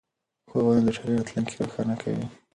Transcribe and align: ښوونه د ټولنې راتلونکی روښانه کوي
ښوونه 0.49 0.81
د 0.85 0.89
ټولنې 0.95 1.17
راتلونکی 1.19 1.55
روښانه 1.61 1.95
کوي 2.01 2.25